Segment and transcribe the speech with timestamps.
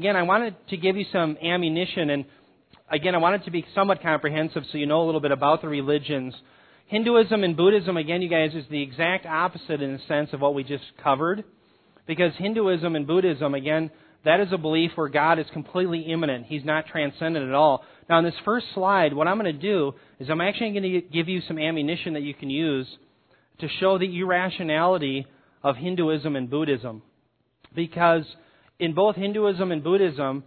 [0.00, 2.24] Again, I wanted to give you some ammunition, and
[2.90, 5.68] again, I wanted to be somewhat comprehensive so you know a little bit about the
[5.68, 6.34] religions.
[6.86, 10.52] Hinduism and Buddhism, again, you guys, is the exact opposite in the sense of what
[10.52, 11.44] we just covered.
[12.08, 13.92] Because Hinduism and Buddhism, again,
[14.24, 16.46] that is a belief where God is completely immanent.
[16.46, 17.84] He's not transcendent at all.
[18.10, 21.00] Now, in this first slide, what I'm going to do is I'm actually going to
[21.02, 22.88] give you some ammunition that you can use
[23.60, 25.24] to show the irrationality
[25.62, 27.02] of Hinduism and Buddhism.
[27.76, 28.24] Because
[28.78, 30.44] in both Hinduism and Buddhism,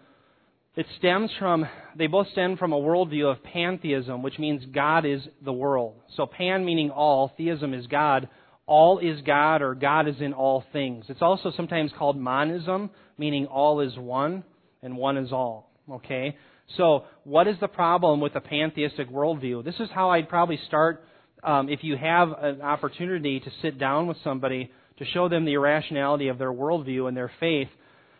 [0.76, 5.22] it stems from, they both stem from a worldview of pantheism, which means God is
[5.44, 5.96] the world.
[6.16, 8.30] So pan meaning all, theism is God.
[8.68, 11.06] All is God or God is in all things.
[11.08, 14.44] It's also sometimes called monism, meaning all is one
[14.84, 15.72] and one is all.
[15.90, 16.38] Okay?
[16.76, 19.64] So, what is the problem with a pantheistic worldview?
[19.64, 21.06] This is how I'd probably start
[21.42, 25.54] um, if you have an opportunity to sit down with somebody to show them the
[25.54, 27.70] irrationality of their worldview and their faith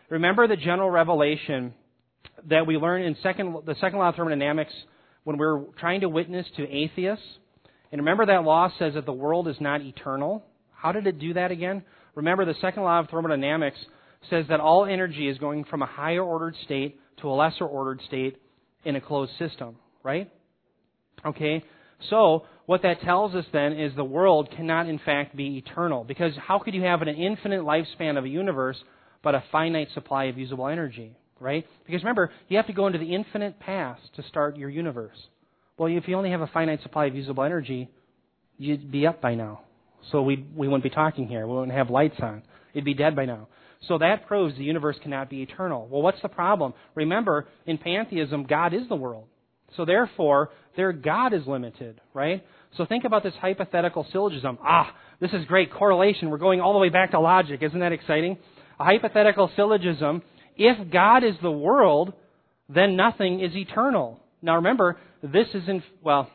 [0.08, 1.74] Remember the general revelation
[2.48, 4.72] that we learn in second, the second law of thermodynamics
[5.24, 7.24] when we're trying to witness to atheists?
[7.92, 10.44] And remember that law says that the world is not eternal.
[10.72, 11.82] How did it do that again?
[12.14, 13.78] Remember the second law of thermodynamics
[14.30, 18.00] says that all energy is going from a higher ordered state to a lesser ordered
[18.06, 18.40] state
[18.84, 20.30] in a closed system, right?
[21.24, 21.62] Okay?
[22.10, 26.04] So, what that tells us then is the world cannot in fact be eternal.
[26.04, 28.76] Because how could you have an infinite lifespan of a universe
[29.22, 31.66] but a finite supply of usable energy, right?
[31.86, 35.16] Because remember, you have to go into the infinite past to start your universe.
[35.76, 37.88] Well, if you only have a finite supply of usable energy,
[38.58, 39.60] you'd be up by now.
[40.10, 41.46] So we we wouldn't be talking here.
[41.46, 42.42] We wouldn't have lights on.
[42.72, 43.48] It'd be dead by now.
[43.86, 45.86] So that proves the universe cannot be eternal.
[45.88, 46.74] Well, what's the problem?
[46.94, 49.26] Remember, in pantheism, God is the world.
[49.76, 52.44] So therefore, their God is limited, right?
[52.76, 54.58] So think about this hypothetical syllogism.
[54.62, 56.30] Ah, this is great correlation.
[56.30, 57.62] We're going all the way back to logic.
[57.62, 58.38] Isn't that exciting?
[58.78, 60.22] A hypothetical syllogism.
[60.56, 62.12] If God is the world,
[62.68, 64.20] then nothing is eternal.
[64.42, 66.30] Now remember, this isn't, well,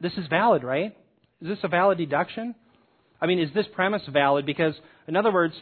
[0.00, 0.96] this is valid, right?
[1.40, 2.54] Is this a valid deduction?
[3.20, 4.46] I mean, is this premise valid?
[4.46, 4.74] Because,
[5.08, 5.54] in other words,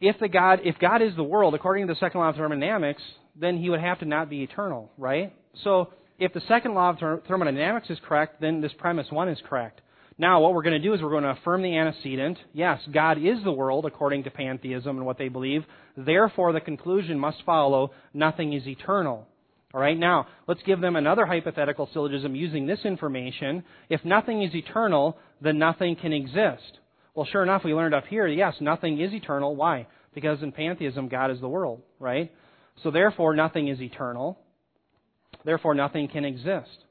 [0.00, 3.02] if the God, if God is the world, according to the second law of thermodynamics,
[3.38, 5.34] then he would have to not be eternal, right?
[5.64, 9.80] So, if the second law of thermodynamics is correct, then this premise one is correct.
[10.20, 12.38] Now, what we're going to do is we're going to affirm the antecedent.
[12.52, 15.64] Yes, God is the world according to pantheism and what they believe.
[15.96, 19.28] Therefore, the conclusion must follow nothing is eternal.
[19.72, 23.62] All right, now, let's give them another hypothetical syllogism using this information.
[23.88, 26.78] If nothing is eternal, then nothing can exist.
[27.14, 29.54] Well, sure enough, we learned up here, yes, nothing is eternal.
[29.54, 29.86] Why?
[30.14, 32.32] Because in pantheism, God is the world, right?
[32.82, 34.38] So therefore, nothing is eternal.
[35.44, 36.84] Therefore, nothing can exist.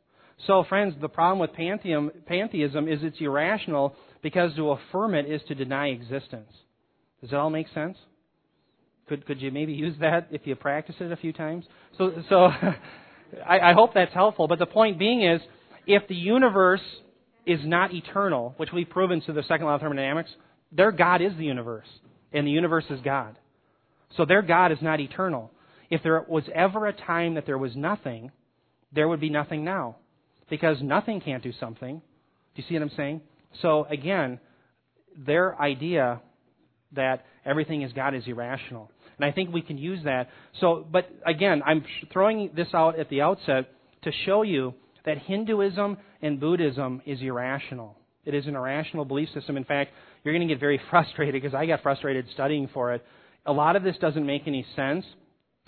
[0.46, 5.42] So, friends, the problem with pantheism, pantheism is it's irrational because to affirm it is
[5.48, 6.52] to deny existence.
[7.22, 7.98] Does that all make sense?
[9.10, 11.66] Could could you maybe use that if you practice it a few times?
[11.98, 12.36] So so
[13.48, 14.48] I, I hope that's helpful.
[14.48, 15.42] But the point being is,
[15.88, 16.82] if the universe
[17.46, 20.30] is not eternal, which we've proven through the second law of thermodynamics,
[20.72, 21.88] their God is the universe,
[22.32, 23.38] and the universe is God.
[24.18, 25.52] So their God is not eternal.
[25.90, 28.32] If there was ever a time that there was nothing,
[28.94, 29.96] there would be nothing now
[30.50, 31.98] because nothing can't do something.
[31.98, 33.22] Do you see what I'm saying?
[33.62, 34.40] So again,
[35.18, 36.22] their idea
[36.94, 38.92] that everything is God is irrational.
[39.18, 40.30] And I think we can use that.
[40.60, 43.66] So, but again, I'm throwing this out at the outset
[44.04, 44.74] to show you
[45.06, 47.98] that Hinduism and Buddhism is irrational.
[48.26, 49.58] It is an irrational belief system.
[49.58, 49.92] In fact,
[50.24, 53.04] you're going to get very frustrated because I got frustrated studying for it.
[53.46, 55.06] A lot of this doesn't make any sense.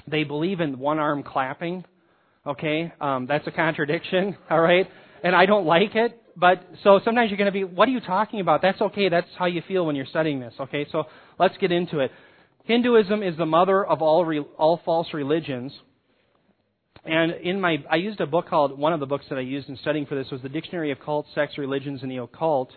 [0.07, 1.85] They believe in one arm clapping
[2.45, 4.37] Okay, um, that's a contradiction.
[4.49, 4.87] All right,
[5.23, 6.21] and I don't like it.
[6.35, 8.61] But so sometimes you're going to be, what are you talking about?
[8.61, 9.09] That's okay.
[9.09, 10.53] That's how you feel when you're studying this.
[10.57, 11.03] Okay, so
[11.37, 12.11] let's get into it.
[12.63, 15.73] Hinduism is the mother of all re, all false religions.
[17.03, 19.67] And in my, I used a book called one of the books that I used
[19.67, 22.71] in studying for this was the Dictionary of Cult, Sects, Religions, and the Occult.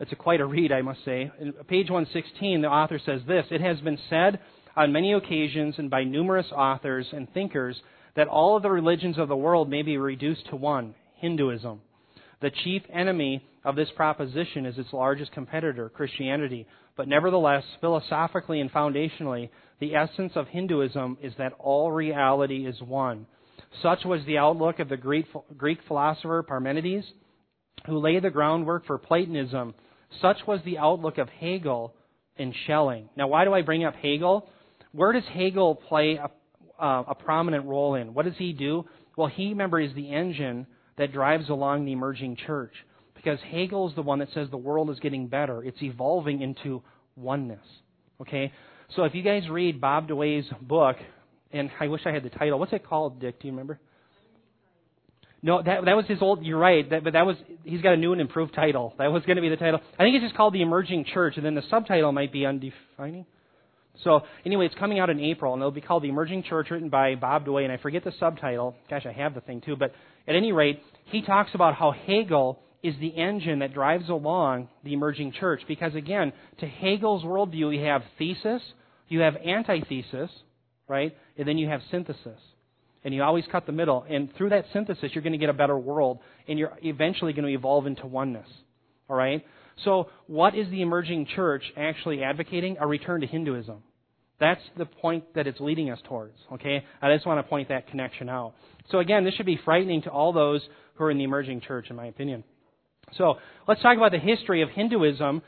[0.00, 1.30] It's a quite a read, I must say.
[1.40, 4.40] In page 116, the author says this: It has been said
[4.76, 7.76] on many occasions and by numerous authors and thinkers
[8.18, 11.80] that all of the religions of the world may be reduced to one Hinduism.
[12.42, 16.66] The chief enemy of this proposition is its largest competitor, Christianity.
[16.96, 23.26] But nevertheless, philosophically and foundationally, the essence of Hinduism is that all reality is one.
[23.84, 27.04] Such was the outlook of the Greek, philosopher Parmenides,
[27.86, 29.74] who laid the groundwork for Platonism.
[30.20, 31.94] Such was the outlook of Hegel
[32.36, 33.10] in Schelling.
[33.16, 34.48] Now, why do I bring up Hegel?
[34.90, 36.30] Where does Hegel play a
[36.78, 38.14] uh, a prominent role in.
[38.14, 38.84] What does he do?
[39.16, 40.66] Well, he, remember, is the engine
[40.96, 42.72] that drives along the emerging church.
[43.14, 45.62] Because Hegel is the one that says the world is getting better.
[45.64, 46.82] It's evolving into
[47.16, 47.64] oneness.
[48.20, 48.52] Okay?
[48.94, 50.96] So if you guys read Bob DeWaay's book,
[51.52, 52.58] and I wish I had the title.
[52.58, 53.40] What's it called, Dick?
[53.40, 53.80] Do you remember?
[55.42, 56.44] No, that that was his old.
[56.44, 58.94] You're right, that, but that was he's got a new and improved title.
[58.98, 59.80] That was going to be the title.
[59.98, 63.24] I think it's just called the Emerging Church, and then the subtitle might be Undefining.
[64.04, 66.88] So anyway, it's coming out in April, and it'll be called The Emerging Church, written
[66.88, 68.76] by Bob DeWaay, and I forget the subtitle.
[68.88, 69.76] Gosh, I have the thing too.
[69.76, 69.92] But
[70.26, 74.92] at any rate, he talks about how Hegel is the engine that drives along the
[74.92, 75.62] emerging church.
[75.66, 78.62] Because again, to Hegel's worldview, you have thesis,
[79.08, 80.30] you have antithesis,
[80.86, 82.38] right, and then you have synthesis.
[83.04, 84.04] And you always cut the middle.
[84.08, 87.46] And through that synthesis, you're going to get a better world, and you're eventually going
[87.46, 88.48] to evolve into oneness.
[89.08, 89.44] All right?
[89.84, 92.76] So, what is the emerging church actually advocating?
[92.80, 93.82] A return to Hinduism.
[94.40, 96.36] That's the point that it's leading us towards.
[96.52, 96.84] Okay?
[97.02, 98.54] I just want to point that connection out.
[98.90, 100.60] So again, this should be frightening to all those
[100.94, 102.44] who are in the emerging church, in my opinion.
[103.16, 103.34] So
[103.66, 105.42] let's talk about the history of Hinduism.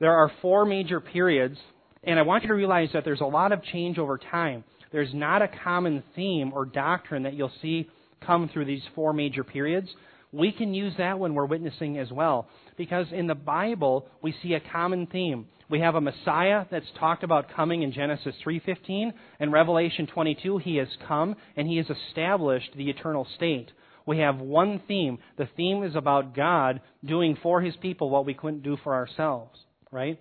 [0.00, 1.58] There are four major periods,
[2.04, 4.64] and I want you to realize that there's a lot of change over time.
[4.92, 7.88] There's not a common theme or doctrine that you'll see
[8.24, 9.88] come through these four major periods.
[10.32, 12.48] We can use that when we're witnessing as well.
[12.76, 15.46] Because in the Bible, we see a common theme.
[15.68, 20.76] We have a Messiah that's talked about coming in Genesis 3:15 and Revelation 22 he
[20.76, 23.72] has come and he has established the eternal state.
[24.06, 25.18] We have one theme.
[25.36, 29.58] The theme is about God doing for his people what we couldn't do for ourselves,
[29.90, 30.20] right?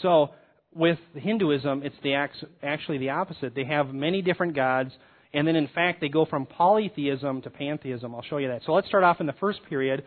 [0.00, 0.30] So,
[0.74, 2.14] with Hinduism, it's the
[2.62, 3.54] actually the opposite.
[3.54, 4.92] They have many different gods,
[5.34, 8.14] and then in fact they go from polytheism to pantheism.
[8.14, 8.62] I'll show you that.
[8.64, 10.04] So let's start off in the first period.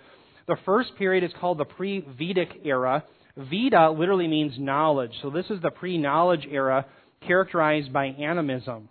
[0.47, 3.03] The first period is called the pre-Vedic era.
[3.37, 5.11] Veda literally means knowledge.
[5.21, 6.85] So this is the pre-knowledge era
[7.25, 8.89] characterized by animism.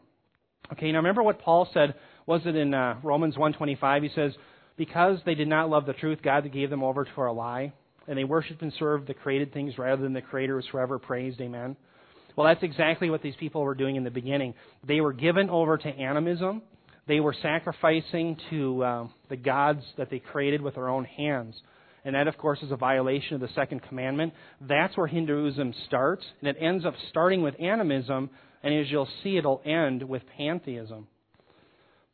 [0.73, 1.95] Okay, now remember what Paul said,
[2.27, 4.03] was it in uh, Romans 1.25?
[4.03, 4.33] He says,
[4.77, 7.73] because they did not love the truth, God gave them over to a lie,
[8.07, 10.99] and they worshiped and served the created things rather than the Creator who is forever
[10.99, 11.41] praised.
[11.41, 11.77] Amen.
[12.37, 14.55] Well, that's exactly what these people were doing in the beginning.
[14.87, 16.63] They were given over to animism.
[17.09, 21.61] They were sacrificing to uh, the gods that they created with their own hands
[22.05, 24.33] and that, of course, is a violation of the second commandment.
[24.61, 28.31] That's where Hinduism starts, and it ends up starting with animism,
[28.63, 31.07] and as you'll see, it'll end with pantheism.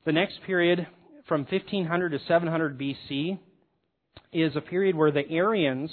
[0.05, 0.87] The next period,
[1.27, 3.38] from 1500 to 700 BC,
[4.33, 5.91] is a period where the Aryans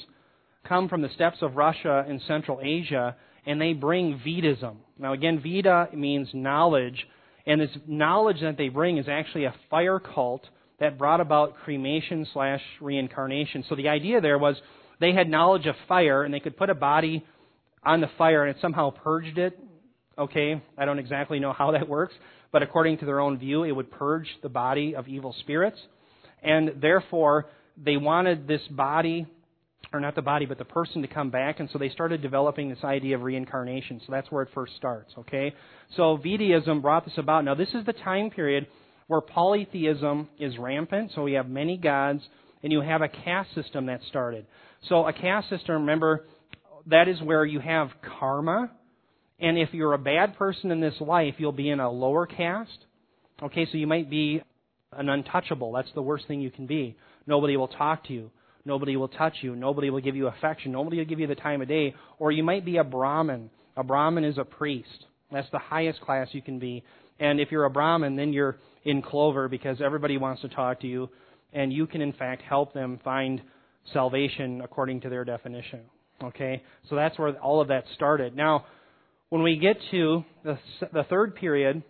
[0.68, 4.78] come from the steppes of Russia and Central Asia, and they bring Vedism.
[4.98, 7.08] Now, again, Veda means knowledge,
[7.46, 10.48] and this knowledge that they bring is actually a fire cult
[10.84, 13.64] that brought about cremation slash reincarnation.
[13.70, 14.58] So the idea there was
[15.00, 17.26] they had knowledge of fire and they could put a body
[17.86, 19.58] on the fire and it somehow purged it.
[20.18, 22.14] Okay, I don't exactly know how that works,
[22.52, 25.80] but according to their own view, it would purge the body of evil spirits.
[26.44, 27.46] And therefore,
[27.82, 29.26] they wanted this body,
[29.94, 32.68] or not the body, but the person to come back, and so they started developing
[32.68, 34.02] this idea of reincarnation.
[34.06, 35.54] So that's where it first starts, okay?
[35.96, 37.46] So Vedaism brought this about.
[37.46, 38.68] Now, this is the time period
[39.08, 42.22] where polytheism is rampant, so we have many gods,
[42.62, 44.46] and you have a caste system that started.
[44.90, 46.26] So a caste system, remember,
[46.88, 47.90] that is where you have
[48.20, 48.72] karma,
[49.40, 52.86] and if you're a bad person in this life, you'll be in a lower caste.
[53.42, 54.42] Okay, so you might be
[54.92, 55.74] an untouchable.
[55.74, 56.96] That's the worst thing you can be.
[57.28, 58.32] Nobody will talk to you.
[58.66, 59.56] Nobody will touch you.
[59.56, 60.72] Nobody will give you affection.
[60.72, 61.94] Nobody will give you the time of day.
[62.20, 63.50] Or you might be a Brahmin.
[63.76, 65.06] A Brahmin is a priest.
[65.32, 66.84] That's the highest class you can be.
[67.20, 70.88] And if you're a Brahmin, then you're in clover because everybody wants to talk to
[70.88, 71.10] you,
[71.54, 73.42] and you can, in fact, help them find
[73.92, 75.82] salvation according to their definition.
[76.24, 76.64] Okay?
[76.90, 78.36] So that's where all of that started.
[78.36, 78.66] Now,
[79.30, 80.58] when we get to the,
[80.92, 81.84] the third period,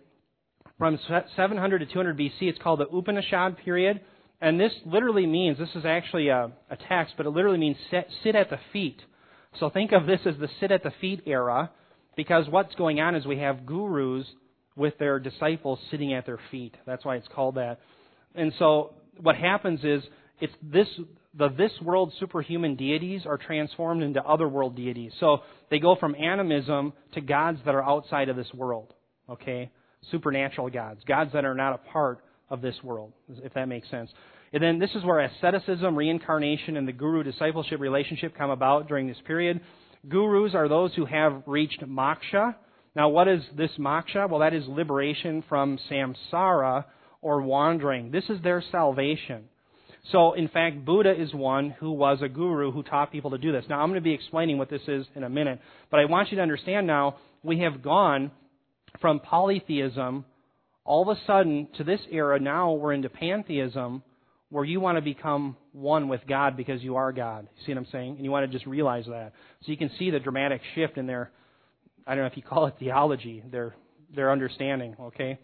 [0.78, 0.98] from
[1.36, 4.00] 700 to 200 BC, it's called the Upanishad period.
[4.40, 8.08] And this literally means, this is actually a, a text, but it literally means sit,
[8.22, 9.00] sit at the feet.
[9.60, 11.70] So think of this as the sit at the feet era,
[12.16, 14.26] because what's going on is we have gurus
[14.76, 16.74] with their disciples sitting at their feet.
[16.86, 17.78] That's why it's called that.
[18.34, 20.02] And so what happens is
[20.40, 20.88] it's this
[21.36, 25.12] the this world superhuman deities are transformed into other world deities.
[25.20, 25.38] So
[25.70, 28.92] they go from animism to gods that are outside of this world.
[29.28, 29.70] Okay?
[30.10, 31.00] Supernatural gods.
[31.06, 33.12] Gods that are not a part of this world,
[33.42, 34.10] if that makes sense.
[34.52, 39.08] And then this is where asceticism, reincarnation, and the guru discipleship relationship come about during
[39.08, 39.60] this period.
[40.08, 42.54] Gurus are those who have reached moksha,
[42.96, 44.28] now, what is this moksha?
[44.28, 46.84] Well, that is liberation from samsara
[47.22, 48.10] or wandering.
[48.10, 49.44] This is their salvation.
[50.12, 53.52] So, in fact, Buddha is one who was a guru who taught people to do
[53.52, 53.64] this.
[53.68, 55.60] Now, I'm going to be explaining what this is in a minute,
[55.90, 58.30] but I want you to understand now we have gone
[59.00, 60.24] from polytheism
[60.84, 62.38] all of a sudden to this era.
[62.38, 64.02] Now we're into pantheism
[64.50, 67.48] where you want to become one with God because you are God.
[67.56, 68.16] You see what I'm saying?
[68.16, 69.32] And you want to just realize that.
[69.62, 71.30] So you can see the dramatic shift in their
[72.06, 73.74] I don't know if you call it theology, their
[74.14, 74.96] their understanding.
[75.00, 75.38] Okay,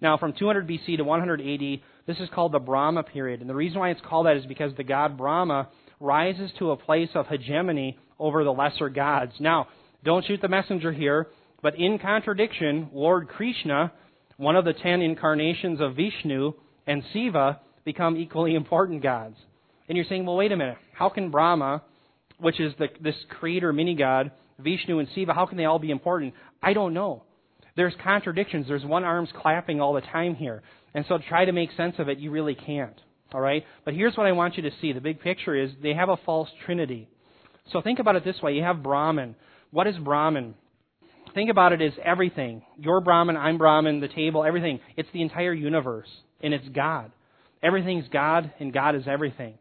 [0.00, 3.40] Now, from 200 BC to 100 AD, this is called the Brahma period.
[3.40, 5.68] And the reason why it's called that is because the god Brahma
[6.00, 9.32] rises to a place of hegemony over the lesser gods.
[9.40, 9.68] Now,
[10.04, 11.28] don't shoot the messenger here,
[11.62, 13.92] but in contradiction, Lord Krishna,
[14.36, 16.52] one of the ten incarnations of Vishnu,
[16.86, 19.36] and Siva become equally important gods.
[19.88, 20.78] And you're saying, well, wait a minute.
[20.92, 21.82] How can Brahma,
[22.38, 25.90] which is the, this creator mini god, Vishnu and Siva, how can they all be
[25.90, 26.34] important?
[26.62, 27.22] I don't know.
[27.76, 28.66] There's contradictions.
[28.68, 30.62] There's one arm's clapping all the time here.
[30.94, 33.00] And so to try to make sense of it, you really can't.
[33.32, 33.64] All right?
[33.84, 34.92] But here's what I want you to see.
[34.92, 37.08] The big picture is they have a false trinity.
[37.72, 38.52] So think about it this way.
[38.52, 39.34] You have Brahman.
[39.70, 40.54] What is Brahman?
[41.34, 42.62] Think about it as everything.
[42.78, 44.78] You're Brahman, I'm Brahman, the table, everything.
[44.96, 46.08] It's the entire universe.
[46.40, 47.10] And it's God.
[47.60, 49.54] Everything's God, and God is everything.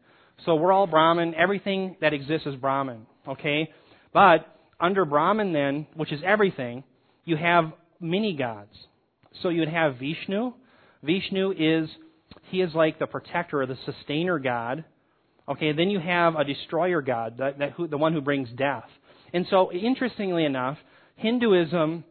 [0.45, 1.33] So we're all Brahman.
[1.33, 3.07] Everything that exists is Brahman.
[3.27, 3.71] Okay?
[4.13, 4.52] But
[4.83, 6.83] under Brahman, then, which is everything,
[7.23, 7.71] you have
[8.01, 8.75] many gods.
[9.41, 10.51] So you'd have Vishnu.
[11.01, 11.89] Vishnu is,
[12.49, 14.83] he is like the protector or the sustainer god.
[15.47, 18.87] Okay, then you have a destroyer god, that, that who, the one who brings death.
[19.33, 20.77] And so, interestingly enough,
[21.15, 22.03] Hinduism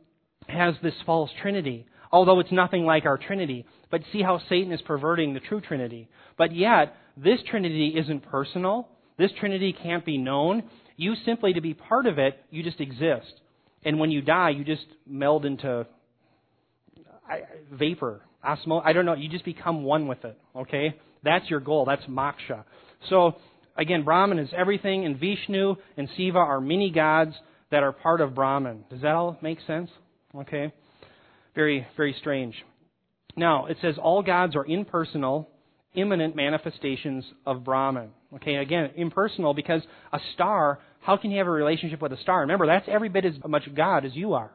[0.48, 3.66] has this false trinity, although it's nothing like our trinity.
[3.90, 6.08] But see how Satan is perverting the true trinity.
[6.38, 8.88] But yet, this trinity isn't personal.
[9.18, 10.64] This trinity can't be known.
[11.02, 13.32] You simply, to be part of it, you just exist.
[13.84, 15.84] And when you die, you just meld into
[17.72, 18.80] vapor, osmo.
[18.84, 19.14] I don't know.
[19.14, 20.38] You just become one with it.
[20.54, 20.94] Okay,
[21.24, 21.84] that's your goal.
[21.86, 22.62] That's moksha.
[23.10, 23.34] So
[23.76, 27.34] again, Brahman is everything, and Vishnu and Siva are mini gods
[27.72, 28.84] that are part of Brahman.
[28.88, 29.90] Does that all make sense?
[30.36, 30.72] Okay,
[31.56, 32.54] very very strange.
[33.36, 35.48] Now it says all gods are impersonal,
[35.94, 38.10] immanent manifestations of Brahman.
[38.34, 39.82] Okay, again, impersonal because
[40.12, 42.40] a star, how can you have a relationship with a star?
[42.40, 44.50] Remember, that's every bit as much God as you are.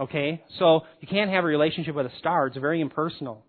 [0.00, 0.42] Okay?
[0.58, 2.46] So you can't have a relationship with a star.
[2.46, 3.42] It's very impersonal.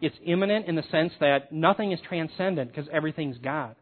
[0.00, 3.76] It's immanent in the sense that nothing is transcendent because everything's God.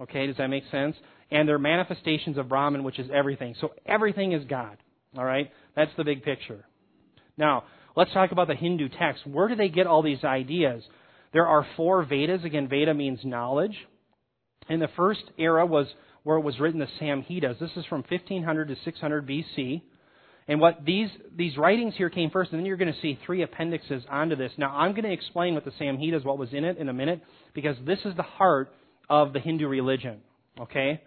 [0.00, 0.94] Okay, does that make sense?
[1.30, 3.56] And they're manifestations of Brahman, which is everything.
[3.60, 4.76] So everything is God.
[5.16, 5.50] All right?
[5.74, 6.64] That's the big picture.
[7.36, 7.64] Now,
[7.96, 9.26] let's talk about the Hindu text.
[9.26, 10.84] Where do they get all these ideas?
[11.32, 12.44] There are four Vedas.
[12.44, 13.76] Again, Veda means knowledge.
[14.68, 15.86] And the first era was
[16.28, 17.58] where it was written the Samhitas.
[17.58, 19.80] This is from 1500 to 600 BC.
[20.46, 23.40] And what these, these writings here came first, and then you're going to see three
[23.40, 24.52] appendixes onto this.
[24.58, 27.22] Now, I'm going to explain what the Samhitas, what was in it, in a minute,
[27.54, 28.70] because this is the heart
[29.08, 30.18] of the Hindu religion.
[30.60, 31.00] Okay?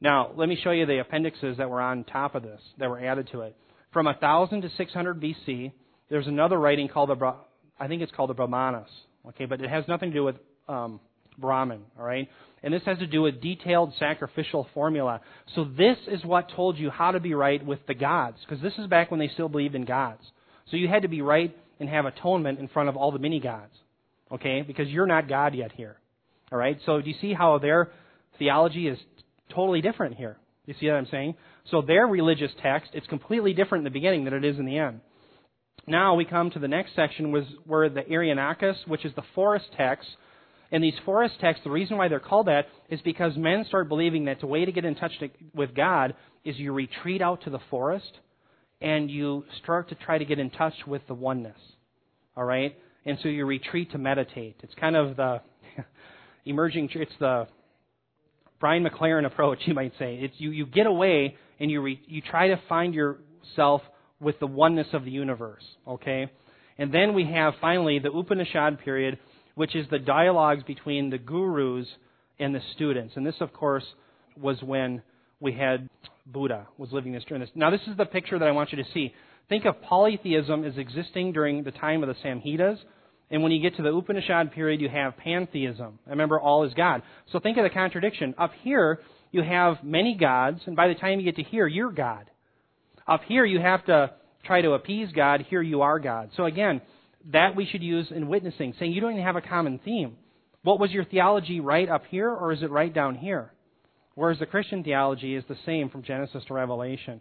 [0.00, 2.98] Now, let me show you the appendixes that were on top of this, that were
[2.98, 3.56] added to it.
[3.92, 5.70] From 1000 to 600 BC,
[6.10, 7.34] there's another writing called the,
[7.78, 8.90] I think it's called the Brahmanas.
[9.28, 10.36] Okay, but it has nothing to do with
[10.68, 10.98] um,
[11.38, 11.82] Brahman.
[11.98, 12.28] All right,
[12.62, 15.20] and this has to do with detailed sacrificial formula.
[15.54, 18.74] So this is what told you how to be right with the gods, because this
[18.78, 20.22] is back when they still believed in gods.
[20.70, 23.40] So you had to be right and have atonement in front of all the mini
[23.40, 23.74] gods.
[24.32, 25.96] Okay, because you're not God yet here.
[26.50, 27.90] All right, so do you see how their
[28.38, 28.98] theology is
[29.54, 30.36] totally different here?
[30.66, 31.34] You see what I'm saying?
[31.70, 34.78] So their religious text, it's completely different in the beginning than it is in the
[34.78, 35.00] end.
[35.86, 39.66] Now we come to the next section was where the Aranyakas, which is the forest
[39.76, 40.08] text.
[40.72, 44.24] And these forest texts, the reason why they're called that is because men start believing
[44.24, 45.12] that the way to get in touch
[45.54, 48.10] with God is you retreat out to the forest
[48.80, 51.58] and you start to try to get in touch with the oneness.
[52.36, 52.76] All right?
[53.04, 54.56] And so you retreat to meditate.
[54.62, 55.40] It's kind of the
[56.44, 57.46] emerging, it's the
[58.58, 60.16] Brian McLaren approach, you might say.
[60.16, 63.82] It's you, you get away and you, re, you try to find yourself
[64.20, 65.64] with the oneness of the universe.
[65.86, 66.30] Okay?
[66.78, 69.18] And then we have finally the Upanishad period,
[69.56, 71.88] which is the dialogues between the gurus
[72.38, 73.14] and the students.
[73.16, 73.84] And this, of course,
[74.40, 75.02] was when
[75.40, 75.88] we had
[76.26, 77.50] Buddha was living this during this.
[77.54, 79.14] Now, this is the picture that I want you to see.
[79.48, 82.78] Think of polytheism as existing during the time of the Samhitas.
[83.30, 85.98] And when you get to the Upanishad period, you have pantheism.
[86.06, 87.02] Remember, all is God.
[87.32, 88.34] So think of the contradiction.
[88.38, 89.00] Up here,
[89.32, 92.30] you have many gods, and by the time you get to here, you're God.
[93.06, 94.12] Up here, you have to
[94.44, 95.44] try to appease God.
[95.48, 96.30] Here, you are God.
[96.36, 96.80] So again,
[97.32, 100.16] that we should use in witnessing, saying you don't even have a common theme.
[100.62, 103.52] What was your theology right up here, or is it right down here?
[104.14, 107.20] Whereas the Christian theology is the same from Genesis to Revelation.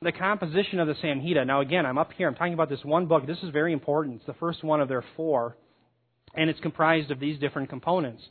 [0.00, 1.46] The composition of the Samhita.
[1.46, 2.26] Now, again, I'm up here.
[2.26, 3.26] I'm talking about this one book.
[3.26, 4.16] This is very important.
[4.16, 5.56] It's the first one of their four,
[6.34, 8.22] and it's comprised of these different components.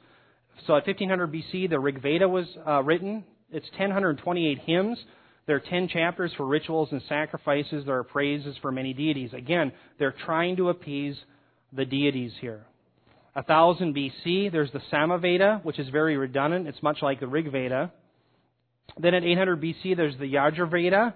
[0.65, 3.23] So, at 1500 BC, the Rig Veda was uh, written.
[3.51, 4.97] It's 1028 hymns.
[5.49, 7.83] There are 10 chapters for rituals and sacrifices.
[7.83, 9.33] There are praises for many deities.
[9.33, 11.15] Again, they're trying to appease
[11.73, 12.67] the deities here.
[13.33, 16.67] 1000 BC, there's the Samaveda, which is very redundant.
[16.67, 17.91] It's much like the Rig Veda.
[18.99, 21.15] Then at 800 BC, there's the Yajurveda,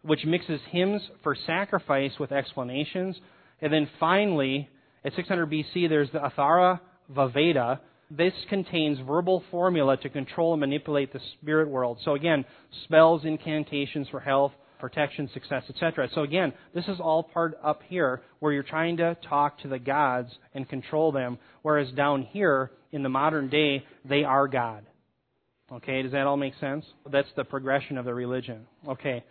[0.00, 3.14] which mixes hymns for sacrifice with explanations.
[3.60, 4.70] And then finally,
[5.06, 7.80] At 600 BC, there's the Atharva Veda.
[8.10, 11.98] This contains verbal formula to control and manipulate the spirit world.
[12.04, 12.44] So again,
[12.84, 16.08] spells, incantations for health, protection, success, etc.
[16.14, 19.78] So again, this is all part up here where you're trying to talk to the
[19.78, 24.86] gods and control them, whereas down here in the modern day, they are God.
[25.72, 26.84] Okay, does that all make sense?
[27.10, 28.66] That's the progression of the religion.
[28.86, 29.24] Okay.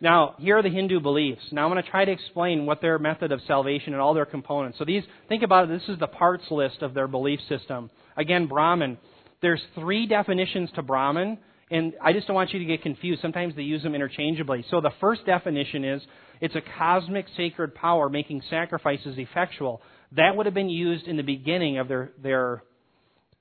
[0.00, 1.42] Now, here are the Hindu beliefs.
[1.52, 4.26] Now I'm going to try to explain what their method of salvation and all their
[4.26, 4.78] components.
[4.78, 7.90] So these, think about it, this is the parts list of their belief system.
[8.16, 8.98] Again, Brahman.
[9.42, 11.38] There's three definitions to Brahman,
[11.70, 13.20] and I just don't want you to get confused.
[13.20, 14.64] Sometimes they use them interchangeably.
[14.70, 16.02] So the first definition is
[16.40, 19.82] it's a cosmic sacred power making sacrifices effectual.
[20.12, 22.62] That would have been used in the beginning of their, their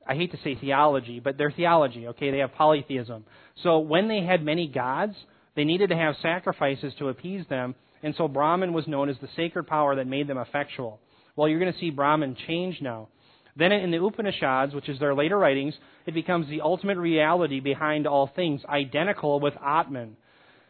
[0.07, 2.31] I hate to say theology, but their theology, okay?
[2.31, 3.25] They have polytheism.
[3.63, 5.15] So when they had many gods,
[5.55, 9.29] they needed to have sacrifices to appease them, and so Brahman was known as the
[9.35, 10.99] sacred power that made them effectual.
[11.35, 13.07] Well, you're going to see Brahman change now.
[13.55, 18.07] Then in the Upanishads, which is their later writings, it becomes the ultimate reality behind
[18.07, 20.17] all things, identical with Atman.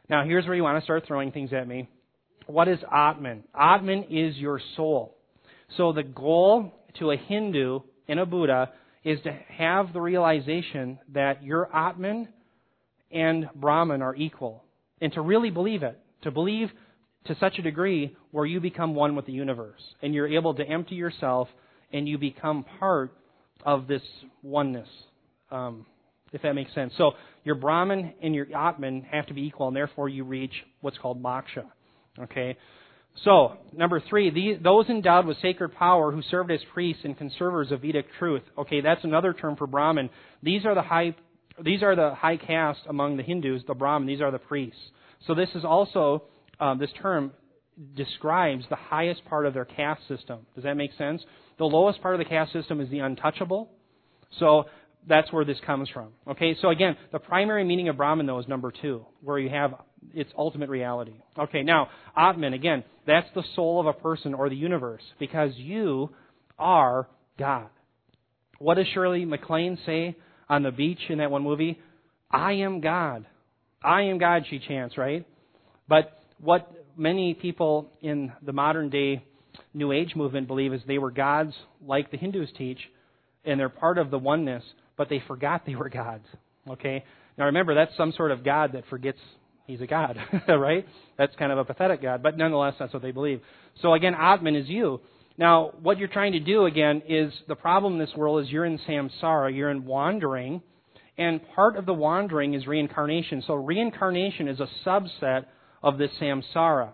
[0.10, 1.88] Now, here's where you want to start throwing things at me.
[2.46, 3.46] What is Atman?
[3.58, 5.16] Atman is your soul.
[5.78, 8.72] So the goal to a Hindu and a Buddha
[9.04, 12.28] is to have the realization that your Atman
[13.12, 14.64] and Brahman are equal.
[15.02, 16.00] And to really believe it.
[16.24, 16.70] To believe
[17.26, 19.82] to such a degree where you become one with the universe.
[20.02, 21.48] And you're able to empty yourself
[21.94, 23.12] and you become part
[23.64, 24.02] of this
[24.42, 24.90] oneness,
[25.52, 25.86] um,
[26.34, 26.94] if that makes sense.
[26.98, 27.12] So
[27.44, 31.22] your Brahman and your Atman have to be equal, and therefore you reach what's called
[31.24, 31.66] moksha.
[32.20, 32.58] Okay?
[33.24, 37.72] So, number three, these, those endowed with sacred power who served as priests and conservers
[37.72, 38.42] of Vedic truth.
[38.58, 40.10] Okay, that's another term for Brahman.
[40.42, 41.16] These are the high,
[41.64, 44.08] these are the high caste among the Hindus, the Brahman.
[44.08, 44.80] These are the priests.
[45.28, 46.24] So this is also,
[46.60, 47.34] um, this term
[47.96, 50.40] describes the highest part of their caste system.
[50.56, 51.24] Does that make sense?
[51.58, 53.70] The lowest part of the caste system is the untouchable.
[54.40, 54.66] So
[55.08, 56.10] that's where this comes from.
[56.28, 59.76] Okay, so again, the primary meaning of Brahman, though, is number two, where you have
[60.14, 61.14] its ultimate reality.
[61.38, 66.10] Okay, now, Atman, again, that's the soul of a person or the universe, because you
[66.58, 67.70] are God.
[68.60, 70.16] What does Shirley MacLaine say
[70.50, 71.80] on the beach in that one movie?
[72.32, 73.26] I am God.
[73.84, 75.26] I am God, she chants, right?
[75.88, 79.26] But what many people in the modern day
[79.74, 81.54] New Age movement believe is they were gods
[81.86, 82.80] like the Hindus teach,
[83.46, 84.64] and they're part of the oneness,
[84.98, 86.26] but they forgot they were gods.
[86.70, 87.04] Okay?
[87.38, 89.20] Now remember, that's some sort of God that forgets
[89.66, 90.86] he's a God, right?
[91.18, 93.42] That's kind of a pathetic God, but nonetheless, that's what they believe.
[93.82, 95.02] So again, Atman is you.
[95.38, 98.66] Now, what you're trying to do again is the problem in this world is you're
[98.66, 100.62] in samsara, you're in wandering,
[101.18, 103.44] and part of the wandering is reincarnation.
[103.48, 105.46] So reincarnation is a subset
[105.82, 106.90] of this samsara.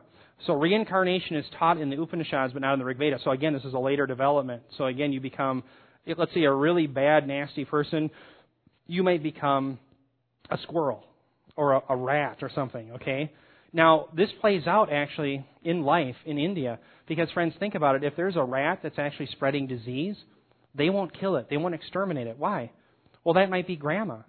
[0.46, 3.20] So reincarnation is taught in the Upanishads, but not in the Rig Veda.
[3.24, 4.64] So again, this is a later development.
[4.78, 5.64] So again, you become,
[6.18, 8.10] let's say, a really bad, nasty person.
[8.88, 9.80] You might become
[10.50, 11.04] a squirrel
[11.56, 12.92] or a, a rat or something.
[12.94, 13.32] Okay.
[13.74, 18.04] Now this plays out actually in life in India because friends, think about it.
[18.04, 20.16] If there's a rat that's actually spreading disease,
[20.74, 21.48] they won't kill it.
[21.50, 22.38] They won't exterminate it.
[22.38, 22.72] Why?
[23.24, 24.20] Well, that might be grandma,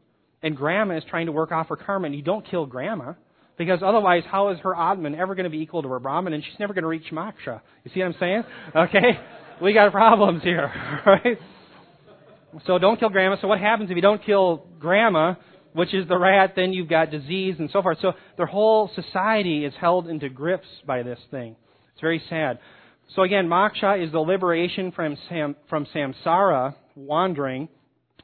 [0.42, 2.06] and grandma is trying to work off her karma.
[2.06, 3.12] And you don't kill grandma
[3.60, 6.32] because otherwise, how is her Atman ever going to be equal to her Brahman?
[6.32, 7.60] And she's never going to reach moksha.
[7.84, 8.42] You see what I'm saying?
[8.74, 9.20] Okay?
[9.62, 10.72] We got problems here,
[11.06, 11.36] right?
[12.66, 13.36] So don't kill grandma.
[13.42, 15.34] So what happens if you don't kill grandma,
[15.74, 17.98] which is the rat, then you've got disease and so forth.
[18.00, 21.56] So their whole society is held into grips by this thing.
[21.92, 22.58] It's very sad.
[23.14, 27.68] So again, moksha is the liberation from, sam, from samsara, wandering,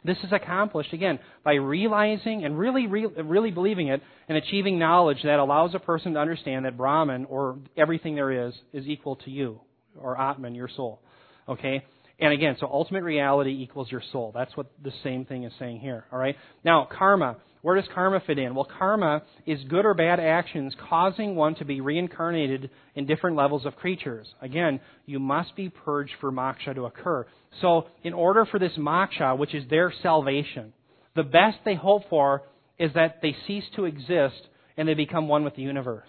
[0.07, 5.39] this is accomplished, again, by realizing and really, really believing it and achieving knowledge that
[5.39, 9.61] allows a person to understand that Brahman, or everything there is, is equal to you,
[9.99, 11.01] or Atman, your soul.
[11.49, 11.85] Okay?
[12.19, 14.33] And again, so ultimate reality equals your soul.
[14.35, 16.05] That's what the same thing is saying here.
[16.11, 16.37] All right?
[16.65, 17.37] Now, karma.
[17.63, 18.55] Where does karma fit in?
[18.55, 23.67] Well, karma is good or bad actions causing one to be reincarnated in different levels
[23.67, 24.27] of creatures.
[24.41, 27.27] Again, you must be purged for moksha to occur.
[27.61, 30.73] So, in order for this moksha, which is their salvation,
[31.17, 32.45] the best they hope for
[32.79, 34.41] is that they cease to exist
[34.77, 36.09] and they become one with the universe.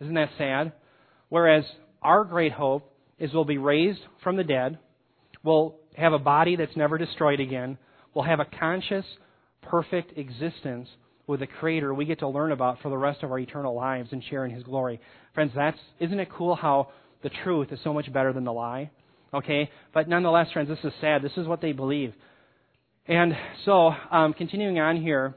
[0.00, 0.72] Isn't that sad?
[1.28, 1.64] Whereas
[2.02, 4.78] our great hope is we'll be raised from the dead,
[5.42, 7.78] we'll have a body that's never destroyed again,
[8.14, 9.04] we'll have a conscious,
[9.62, 10.88] perfect existence
[11.26, 14.08] with a creator we get to learn about for the rest of our eternal lives
[14.12, 15.00] and share in his glory.
[15.34, 16.88] Friends, that's isn't it cool how
[17.22, 18.90] the truth is so much better than the lie?
[19.32, 19.70] Okay?
[19.94, 21.22] But nonetheless, friends, this is sad.
[21.22, 22.14] This is what they believe.
[23.06, 25.34] And so, um, continuing on here,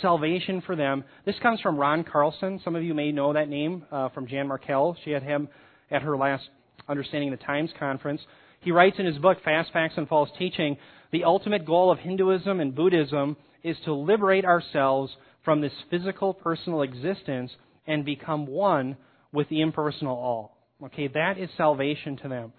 [0.00, 1.04] salvation for them.
[1.24, 2.60] This comes from Ron Carlson.
[2.64, 4.96] Some of you may know that name uh, from Jan Markell.
[5.04, 5.48] She had him
[5.90, 6.44] at her last
[6.88, 8.20] Understanding the Times conference.
[8.64, 10.78] He writes in his book, Fast Facts and False Teaching,
[11.12, 15.12] the ultimate goal of Hinduism and Buddhism is to liberate ourselves
[15.44, 17.52] from this physical personal existence
[17.86, 18.96] and become one
[19.32, 20.56] with the impersonal all.
[20.82, 22.54] Okay, that is salvation to them.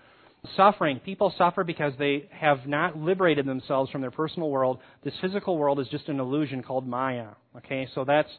[0.56, 1.00] Suffering.
[1.00, 4.78] People suffer because they have not liberated themselves from their personal world.
[5.04, 7.30] This physical world is just an illusion called Maya.
[7.58, 8.30] Okay, so that's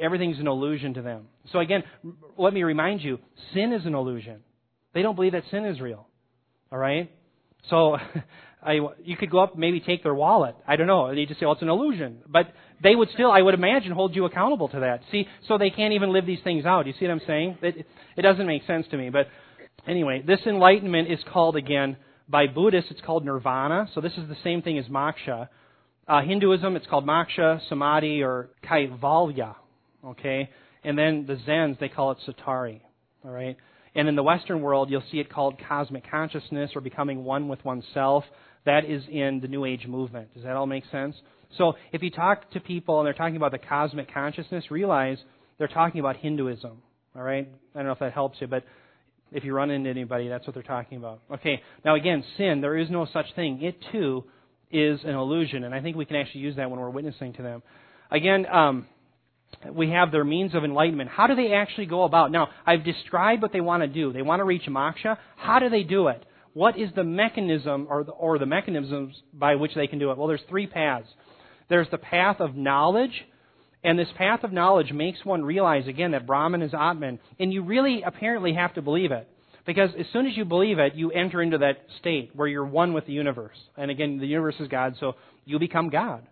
[0.00, 1.28] everything's an illusion to them.
[1.52, 1.84] So again,
[2.36, 3.20] let me remind you,
[3.52, 4.40] sin is an illusion.
[4.94, 6.08] They don't believe that sin is real.
[6.72, 7.10] All right?
[7.70, 7.96] So
[8.64, 10.56] I, you could go up, maybe take their wallet.
[10.66, 11.14] I don't know.
[11.14, 14.16] They just say, "Well, it's an illusion." But they would still, I would imagine, hold
[14.16, 15.02] you accountable to that.
[15.12, 16.86] See, so they can't even live these things out.
[16.86, 17.58] You see what I'm saying?
[17.62, 19.10] It, it doesn't make sense to me.
[19.10, 19.28] But
[19.86, 21.96] anyway, this enlightenment is called again
[22.28, 22.90] by Buddhists.
[22.90, 23.88] It's called nirvana.
[23.94, 25.48] So this is the same thing as moksha.
[26.08, 29.56] Uh, Hinduism, it's called moksha, samadhi, or kaivalya.
[30.04, 30.50] Okay,
[30.82, 32.80] and then the Zens, they call it satori.
[33.24, 33.56] All right.
[33.94, 37.64] And in the Western world, you'll see it called cosmic consciousness or becoming one with
[37.64, 38.24] oneself.
[38.66, 40.34] That is in the New Age movement.
[40.34, 41.14] Does that all make sense?
[41.58, 45.18] So if you talk to people and they're talking about the cosmic consciousness, realize
[45.58, 46.82] they're talking about Hinduism.
[47.14, 47.48] All right?
[47.74, 48.64] I don't know if that helps you, but
[49.30, 51.20] if you run into anybody, that's what they're talking about.
[51.32, 51.62] Okay.
[51.84, 53.62] Now again, sin, there is no such thing.
[53.62, 54.24] It too
[54.70, 57.42] is an illusion, and I think we can actually use that when we're witnessing to
[57.42, 57.62] them.
[58.10, 58.86] Again, um,
[59.72, 61.10] we have their means of enlightenment.
[61.10, 62.30] How do they actually go about?
[62.30, 64.12] Now, I've described what they want to do.
[64.12, 65.16] They want to reach moksha.
[65.36, 66.24] How do they do it?
[66.52, 70.18] What is the mechanism or the, or the mechanisms by which they can do it?
[70.18, 71.08] Well, there's three paths.
[71.68, 73.24] There's the path of knowledge,
[73.82, 77.62] and this path of knowledge makes one realize again that Brahman is Atman, and you
[77.64, 79.28] really apparently have to believe it.
[79.66, 82.92] Because as soon as you believe it, you enter into that state where you're one
[82.92, 83.56] with the universe.
[83.76, 85.14] And again, the universe is God, so
[85.46, 86.26] you become God.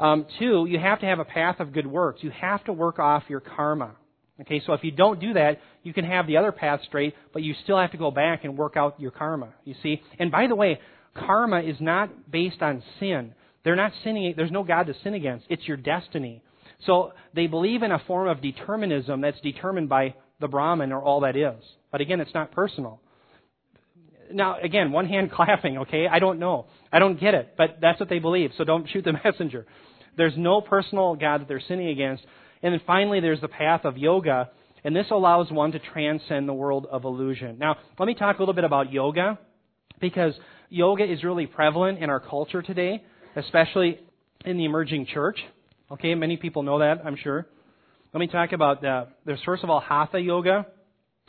[0.00, 2.20] Um, two, you have to have a path of good works.
[2.22, 3.92] You have to work off your karma.
[4.40, 7.42] Okay, so if you don't do that, you can have the other path straight, but
[7.42, 9.50] you still have to go back and work out your karma.
[9.64, 10.00] You see?
[10.18, 10.80] And by the way,
[11.14, 13.34] karma is not based on sin.
[13.62, 15.44] They're not sinning, there's no God to sin against.
[15.50, 16.42] It's your destiny.
[16.86, 21.20] So they believe in a form of determinism that's determined by the Brahman or all
[21.20, 21.62] that is.
[21.92, 23.02] But again, it's not personal.
[24.32, 26.06] Now, again, one hand clapping, okay?
[26.10, 26.68] I don't know.
[26.90, 29.66] I don't get it, but that's what they believe, so don't shoot the messenger.
[30.20, 32.22] There's no personal God that they're sinning against.
[32.62, 34.50] And then finally, there's the path of yoga,
[34.84, 37.56] and this allows one to transcend the world of illusion.
[37.58, 39.38] Now, let me talk a little bit about yoga,
[39.98, 40.34] because
[40.68, 43.02] yoga is really prevalent in our culture today,
[43.34, 43.98] especially
[44.44, 45.38] in the emerging church.
[45.90, 47.46] Okay, many people know that, I'm sure.
[48.12, 49.16] Let me talk about that.
[49.24, 50.66] There's first of all hatha yoga.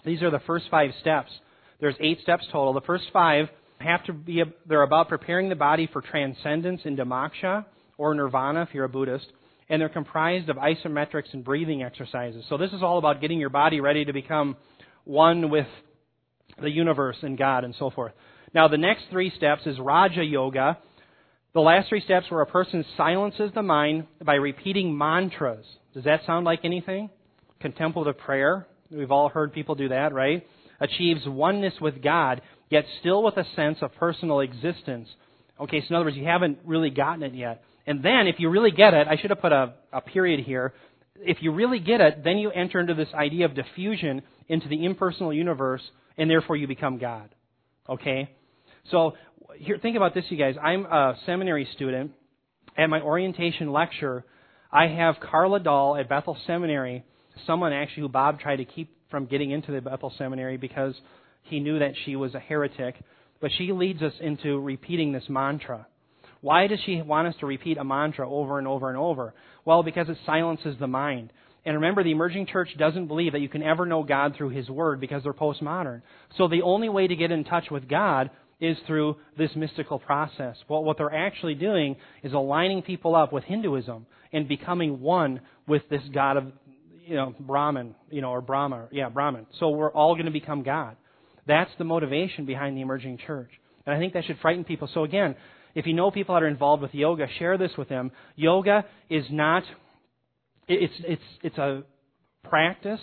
[0.04, 1.32] These are the first five steps.
[1.80, 2.74] There's eight steps total.
[2.74, 7.64] The first five have to be, they're about preparing the body for transcendence into moksha
[7.98, 9.28] or nirvana if you're a Buddhist.
[9.70, 12.44] And they're comprised of isometrics and breathing exercises.
[12.50, 14.58] So this is all about getting your body ready to become
[15.06, 15.68] one with
[16.62, 18.12] the universe and God and so forth.
[18.54, 20.78] Now the next three steps is Raja Yoga.
[21.54, 25.66] The last three steps where a person silences the mind by repeating mantras.
[25.94, 27.10] Does that sound like anything?
[27.60, 28.68] Contemplative prayer.
[28.90, 30.46] We've all heard people do that, right?
[30.80, 35.08] Achieves oneness with God, yet still with a sense of personal existence.
[35.60, 37.64] Okay, so in other words, you haven't really gotten it yet.
[37.88, 40.74] And then, if you really get it, I should have put a, a period here.
[41.16, 44.86] If you really get it, then you enter into this idea of diffusion into the
[44.86, 45.82] impersonal universe,
[46.18, 47.30] and therefore you become God.
[47.90, 48.30] Okay?
[48.90, 49.14] So,
[49.58, 50.56] here, think about this, you guys.
[50.62, 52.12] I'm a seminary student.
[52.78, 54.24] At my orientation lecture,
[54.72, 57.04] I have Carla Dahl at Bethel Seminary,
[57.46, 60.96] someone actually who Bob tried to keep from getting into the Bethel Seminary because
[61.44, 62.96] he knew that she was a heretic.
[63.42, 65.88] But she leads us into repeating this mantra.
[66.42, 69.34] Why does she want us to repeat a mantra over and over and over?
[69.64, 71.32] Well, because it silences the mind.
[71.66, 74.68] And remember, the emerging church doesn't believe that you can ever know God through His
[74.70, 76.02] Word because they're postmodern.
[76.38, 80.56] So the only way to get in touch with God is through this mystical process.
[80.68, 85.84] Well, what they're actually doing is aligning people up with Hinduism and becoming one with
[85.90, 86.46] this God of,
[87.06, 89.46] you know, Brahman, you know, or Brahma, yeah, Brahman.
[89.60, 90.96] So we're all going to become God.
[91.48, 93.50] That's the motivation behind the emerging church.
[93.86, 94.90] And I think that should frighten people.
[94.94, 95.36] So again,
[95.76, 98.12] if you know people that are involved with yoga, share this with them.
[98.36, 99.64] Yoga is not,
[100.68, 101.84] it's, it's, it's a
[102.44, 103.00] practice,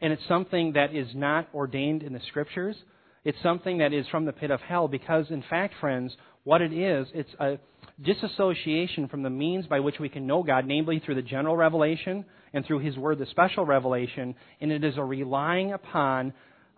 [0.00, 2.76] and it's something that is not ordained in the scriptures.
[3.24, 6.14] It's something that is from the pit of hell because, in fact, friends,
[6.44, 7.58] what it is, it's a
[8.02, 12.26] disassociation from the means by which we can know God, namely through the general revelation
[12.52, 16.34] and through His Word, the special revelation, and it is a relying upon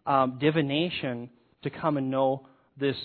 [0.06, 1.30] um, divination
[1.62, 2.46] to come and know
[2.78, 2.96] this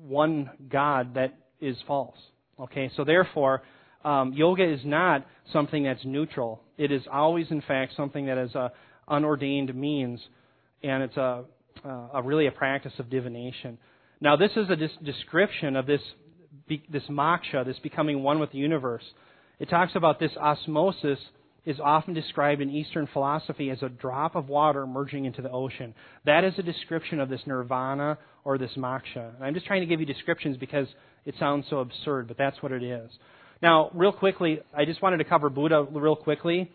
[0.00, 2.16] one God that is false.
[2.58, 3.62] Okay, so therefore,
[4.04, 6.60] um, yoga is not something that's neutral.
[6.78, 8.72] It is always, in fact, something that is a
[9.08, 10.20] unordained means,
[10.82, 11.44] and it's a,
[11.84, 13.78] a really a practice of divination.
[14.20, 16.00] Now, this is a description of this,
[16.68, 19.04] this moksha, this becoming one with the universe.
[19.58, 21.18] It talks about this osmosis
[21.66, 25.94] is often described in Eastern philosophy as a drop of water merging into the ocean.
[26.26, 29.34] That is a description of this nirvana or this moksha.
[29.34, 30.86] And I'm just trying to give you descriptions because
[31.24, 33.10] it sounds so absurd, but that's what it is.
[33.62, 36.70] Now, real quickly, I just wanted to cover Buddha real quickly.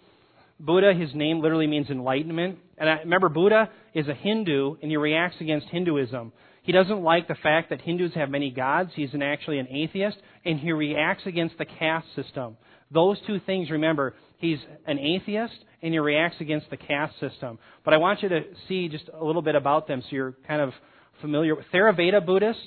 [0.60, 2.58] Buddha, his name literally means enlightenment.
[2.78, 6.34] And I, remember, Buddha is a Hindu, and he reacts against Hinduism.
[6.63, 8.91] He doesn't like the fact that Hindus have many gods.
[8.95, 12.58] He's an, actually an atheist, and he reacts against the caste system.
[12.91, 17.60] Those two things, remember, he's an atheist and he reacts against the caste system.
[17.86, 20.62] But I want you to see just a little bit about them so you're kind
[20.62, 20.73] of
[21.21, 22.62] familiar Theravada Buddhists.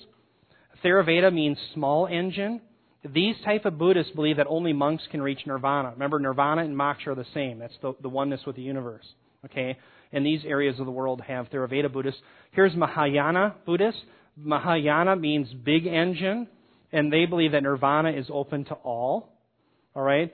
[0.84, 2.60] Theravada means small engine.
[3.04, 5.90] These type of Buddhists believe that only monks can reach nirvana.
[5.90, 7.58] Remember, nirvana and moksha are the same.
[7.58, 9.04] That's the, the oneness with the universe.
[9.44, 9.76] Okay?
[10.12, 12.20] And these areas of the world have Theravada Buddhists.
[12.52, 14.00] Here's Mahayana Buddhists.
[14.36, 16.46] Mahayana means big engine,
[16.92, 19.31] and they believe that nirvana is open to all.
[19.94, 20.32] All right?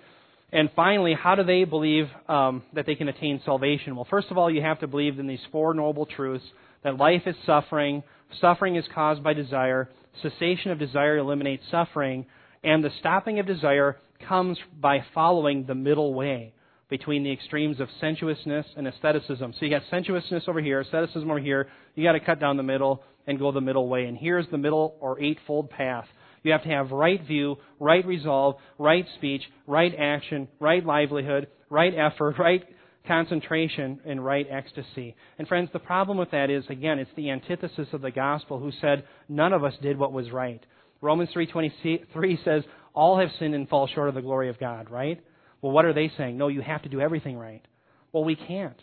[0.52, 3.96] And finally, how do they believe um, that they can attain salvation?
[3.96, 6.44] Well, first of all, you have to believe in these four noble truths
[6.84, 8.02] that life is suffering,
[8.40, 9.90] suffering is caused by desire,
[10.22, 12.24] cessation of desire eliminates suffering,
[12.64, 16.52] and the stopping of desire comes by following the middle way
[16.88, 19.52] between the extremes of sensuousness and aestheticism.
[19.58, 21.68] So you got sensuousness over here, aestheticism over here.
[21.94, 24.06] You got to cut down the middle and go the middle way.
[24.06, 26.06] And here's the middle or eightfold path.
[26.48, 31.92] You have to have right view, right resolve, right speech, right action, right livelihood, right
[31.94, 32.64] effort, right
[33.06, 35.14] concentration, and right ecstasy.
[35.38, 38.72] And friends, the problem with that is, again, it's the antithesis of the gospel who
[38.80, 40.64] said none of us did what was right.
[41.02, 42.62] Romans 3.23 says,
[42.94, 45.22] all have sinned and fall short of the glory of God, right?
[45.60, 46.38] Well, what are they saying?
[46.38, 47.62] No, you have to do everything right.
[48.10, 48.80] Well, we can't.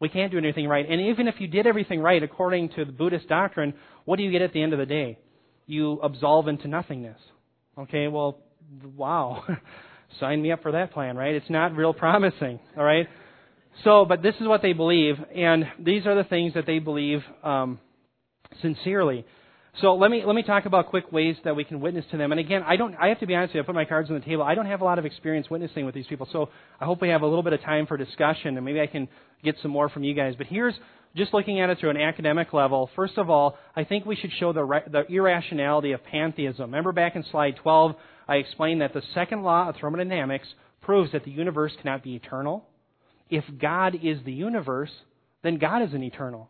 [0.00, 0.86] We can't do anything right.
[0.86, 3.72] And even if you did everything right according to the Buddhist doctrine,
[4.04, 5.18] what do you get at the end of the day?
[5.66, 7.18] You absolve into nothingness.
[7.78, 8.38] Okay, well,
[8.96, 9.44] wow.
[10.20, 11.34] Sign me up for that plan, right?
[11.34, 13.08] It's not real promising, all right?
[13.84, 17.20] So, but this is what they believe, and these are the things that they believe
[17.42, 17.78] um,
[18.62, 19.26] sincerely.
[19.82, 22.32] So let me let me talk about quick ways that we can witness to them.
[22.32, 22.94] And again, I don't.
[22.94, 23.62] I have to be honest with you.
[23.62, 24.42] I put my cards on the table.
[24.42, 26.26] I don't have a lot of experience witnessing with these people.
[26.32, 26.48] So
[26.80, 29.06] I hope we have a little bit of time for discussion, and maybe I can
[29.44, 30.34] get some more from you guys.
[30.38, 30.74] But here's
[31.14, 34.32] just looking at it through an academic level, first of all, I think we should
[34.38, 36.62] show the, the irrationality of pantheism.
[36.62, 37.94] Remember back in slide 12,
[38.28, 40.46] I explained that the second law of thermodynamics
[40.82, 42.66] proves that the universe cannot be eternal.
[43.30, 44.90] If God is the universe,
[45.42, 46.48] then God isn't eternal.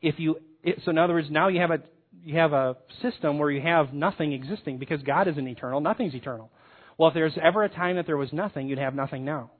[0.00, 0.36] If you,
[0.84, 1.80] so in other words, now you have a
[2.24, 6.50] you have a system where you have nothing existing because God isn't eternal, nothing's eternal.
[6.98, 9.50] Well, if there's ever a time that there was nothing, you'd have nothing now.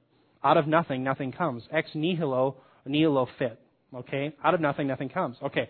[0.45, 1.63] Out of nothing, nothing comes.
[1.73, 3.59] Ex nihilo, nihilo fit.
[3.95, 4.35] Okay?
[4.45, 5.37] Out of nothing, nothing comes.
[5.43, 5.69] Okay.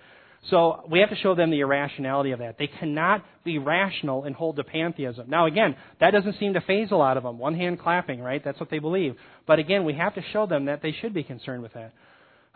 [0.49, 2.57] So we have to show them the irrationality of that.
[2.59, 5.29] They cannot be rational and hold to pantheism.
[5.29, 7.39] Now again, that doesn't seem to phase a lot of them.
[7.39, 8.43] One hand clapping, right?
[8.43, 9.17] That's what they believe.
[9.47, 11.93] But again, we have to show them that they should be concerned with that.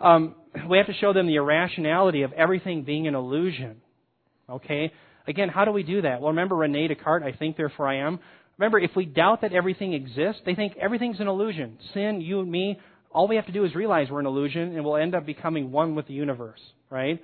[0.01, 0.35] Um,
[0.69, 3.81] we have to show them the irrationality of everything being an illusion.
[4.49, 4.93] Okay?
[5.27, 6.21] Again, how do we do that?
[6.21, 8.19] Well, remember Rene Descartes, I think, therefore I am.
[8.59, 11.79] Remember, if we doubt that everything exists, they think everything's an illusion.
[11.93, 12.79] Sin, you and me,
[13.11, 15.73] all we have to do is realize we're an illusion and we'll end up becoming
[15.73, 17.23] one with the universe, right?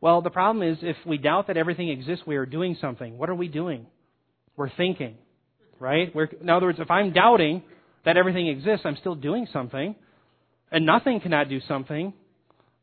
[0.00, 3.18] Well, the problem is if we doubt that everything exists, we are doing something.
[3.18, 3.86] What are we doing?
[4.56, 5.16] We're thinking,
[5.78, 6.12] right?
[6.14, 7.62] We're, in other words, if I'm doubting
[8.04, 9.94] that everything exists, I'm still doing something.
[10.72, 12.14] And nothing cannot do something.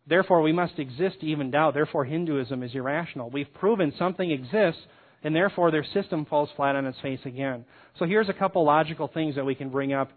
[0.10, 1.76] Therefore, we must exist to even doubt.
[1.76, 3.30] Therefore, Hinduism is irrational.
[3.30, 4.82] We've proven something exists,
[5.24, 7.66] and therefore their system falls flat on its face again.
[8.00, 10.10] So here's a couple logical things that we can bring up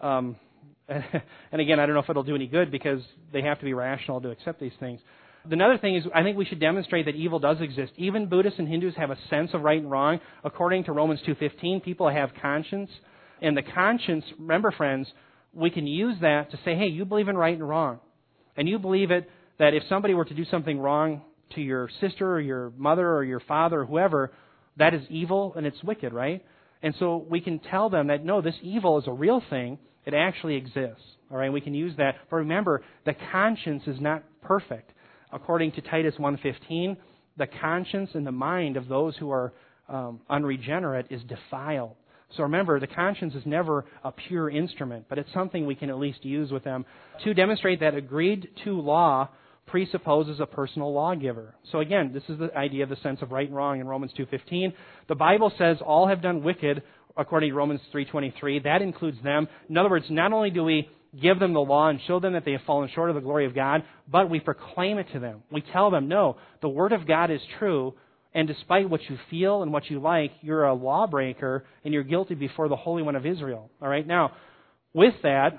[0.00, 0.36] um,
[0.88, 3.00] and again, I don't know if it'll do any good because
[3.32, 5.00] they have to be rational to accept these things.
[5.48, 7.92] Another thing is, I think we should demonstrate that evil does exist.
[7.96, 10.20] Even Buddhists and Hindus have a sense of right and wrong.
[10.42, 12.90] According to Romans 2:15, people have conscience,
[13.40, 14.24] and the conscience.
[14.38, 15.12] Remember, friends,
[15.52, 18.00] we can use that to say, "Hey, you believe in right and wrong,
[18.56, 21.22] and you believe it that if somebody were to do something wrong
[21.54, 24.32] to your sister or your mother or your father or whoever,
[24.76, 26.44] that is evil and it's wicked, right?"
[26.82, 30.14] And so we can tell them that no, this evil is a real thing it
[30.14, 31.02] actually exists.
[31.30, 32.14] All right, we can use that.
[32.30, 34.92] But remember, the conscience is not perfect.
[35.32, 36.96] According to Titus 1:15,
[37.36, 39.52] the conscience and the mind of those who are
[39.88, 41.96] um, unregenerate is defiled.
[42.36, 45.98] So remember, the conscience is never a pure instrument, but it's something we can at
[45.98, 46.84] least use with them
[47.24, 49.28] to demonstrate that agreed to law
[49.66, 51.54] presupposes a personal lawgiver.
[51.72, 54.12] So again, this is the idea of the sense of right and wrong in Romans
[54.14, 54.72] 2:15.
[55.08, 56.82] The Bible says all have done wicked
[57.16, 58.60] according to Romans 3:23.
[58.60, 59.48] That includes them.
[59.68, 60.88] In other words, not only do we
[61.20, 63.46] give them the law and show them that they have fallen short of the glory
[63.46, 65.42] of God, but we proclaim it to them.
[65.50, 67.94] We tell them, no, the word of God is true
[68.36, 72.34] And despite what you feel and what you like, you're a lawbreaker and you're guilty
[72.34, 73.70] before the Holy One of Israel.
[73.80, 74.06] All right?
[74.06, 74.32] Now,
[74.92, 75.58] with that,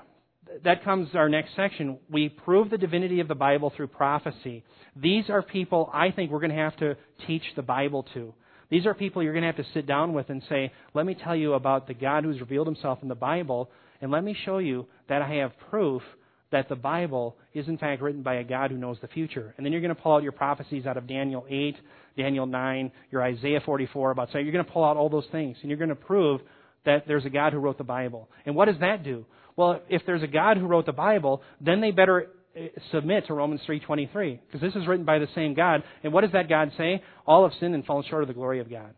[0.64, 1.98] that comes our next section.
[2.10, 4.64] We prove the divinity of the Bible through prophecy.
[4.96, 8.34] These are people I think we're going to have to teach the Bible to.
[8.70, 11.14] These are people you're going to have to sit down with and say, let me
[11.14, 14.58] tell you about the God who's revealed himself in the Bible, and let me show
[14.58, 16.02] you that I have proof
[16.50, 19.54] that the Bible is in fact written by a God who knows the future.
[19.56, 21.76] And then you're going to pull out your prophecies out of Daniel 8,
[22.16, 25.56] Daniel 9, your Isaiah 44 about so you're going to pull out all those things
[25.60, 26.40] and you're going to prove
[26.86, 28.28] that there's a God who wrote the Bible.
[28.46, 29.26] And what does that do?
[29.58, 33.34] Well, if there's a God who wrote the Bible, then they better eh, submit to
[33.34, 35.82] Romans 3:23 because this is written by the same God.
[36.04, 37.02] And what does that God say?
[37.26, 38.94] All have sinned and fallen short of the glory of God.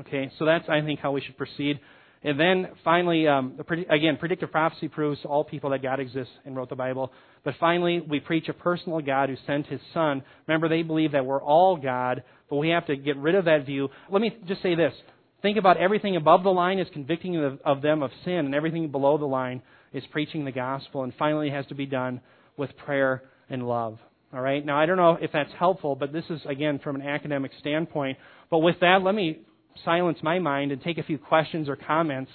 [0.00, 1.80] Okay, so that's I think how we should proceed.
[2.22, 6.54] And then finally, um, again, predictive prophecy proves to all people that God exists and
[6.54, 7.10] wrote the Bible.
[7.42, 10.22] But finally, we preach a personal God who sent his Son.
[10.46, 13.64] Remember, they believe that we're all God, but we have to get rid of that
[13.64, 13.88] view.
[14.10, 14.92] Let me just say this.
[15.42, 18.90] Think about everything above the line is convicting of, of them of sin, and everything
[18.90, 21.02] below the line is preaching the gospel.
[21.02, 22.20] And finally, has to be done
[22.56, 23.98] with prayer and love.
[24.32, 24.64] All right?
[24.64, 28.18] Now, I don't know if that's helpful, but this is, again, from an academic standpoint.
[28.50, 29.40] But with that, let me
[29.84, 32.30] silence my mind and take a few questions or comments.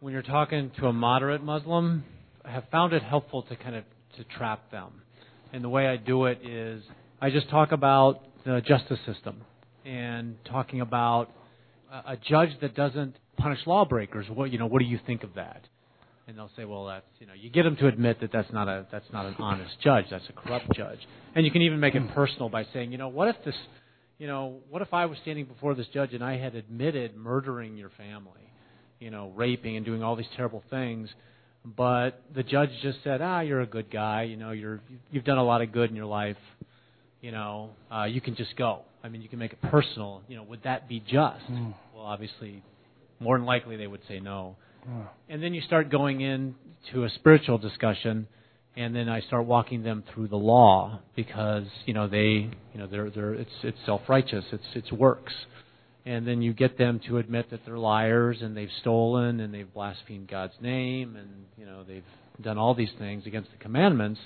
[0.00, 2.04] When you're talking to a moderate Muslim,
[2.44, 3.84] I have found it helpful to kind of
[4.16, 5.02] to trap them.
[5.52, 6.82] And the way I do it is
[7.20, 9.42] I just talk about the justice system
[9.84, 11.30] and talking about
[11.92, 14.26] a judge that doesn't punish lawbreakers.
[14.28, 15.62] What you know, what do you think of that?
[16.26, 18.68] And they'll say, well, that's you know, you get them to admit that that's not
[18.68, 20.06] a that's not an honest judge.
[20.10, 20.98] That's a corrupt judge.
[21.34, 23.54] And you can even make it personal by saying, you know, what if this
[24.18, 27.76] you know, what if I was standing before this judge and I had admitted murdering
[27.76, 28.52] your family,
[28.98, 31.08] you know, raping and doing all these terrible things,
[31.64, 35.38] but the judge just said, ah, you're a good guy, you know, you're you've done
[35.38, 36.36] a lot of good in your life,
[37.20, 38.82] you know, uh, you can just go.
[39.08, 40.22] I mean, you can make it personal.
[40.28, 41.50] You know, would that be just?
[41.50, 41.74] Mm.
[41.94, 42.62] Well, obviously,
[43.20, 44.56] more than likely they would say no.
[44.88, 45.08] Mm.
[45.30, 48.28] And then you start going into a spiritual discussion
[48.78, 52.86] and then I start walking them through the law because you know they you know
[52.86, 55.32] they're they're it's it's self righteous it's it's works,
[56.06, 59.72] and then you get them to admit that they're liars and they've stolen and they've
[59.74, 62.04] blasphemed God's name and you know they've
[62.40, 64.20] done all these things against the commandments,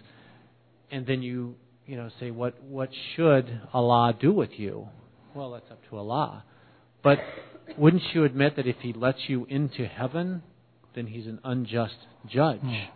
[0.90, 1.54] and then you
[1.92, 4.88] you know say what what should Allah do with you?
[5.34, 6.44] Well, that's up to Allah,
[7.02, 7.18] but
[7.76, 10.42] wouldn't you admit that if He lets you into heaven,
[10.94, 11.96] then He's an unjust
[12.28, 12.60] judge?
[12.60, 12.88] Mm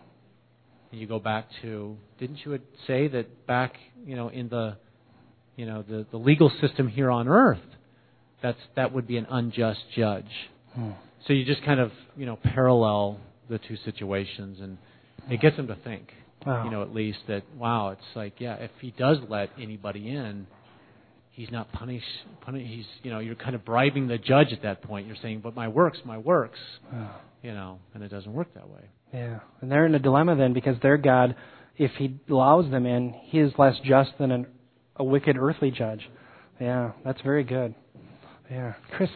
[0.96, 4.76] you go back to didn't you say that back you know in the
[5.56, 7.58] you know the, the legal system here on earth
[8.42, 10.30] that's that would be an unjust judge
[10.74, 10.90] hmm.
[11.26, 14.78] so you just kind of you know parallel the two situations and
[15.28, 16.12] it gets them to think
[16.46, 16.64] wow.
[16.64, 20.46] you know at least that wow it's like yeah if he does let anybody in
[21.30, 22.04] he's not punish
[22.40, 25.40] punish he's you know you're kind of bribing the judge at that point you're saying
[25.42, 26.58] but my works my works
[26.92, 27.16] wow.
[27.42, 28.82] you know and it doesn't work that way
[29.12, 31.36] yeah, and they're in a dilemma then because their God,
[31.76, 34.46] if He allows them in, He is less just than an,
[34.96, 36.08] a wicked earthly judge.
[36.60, 37.74] Yeah, that's very good.
[38.50, 39.10] Yeah, Chris.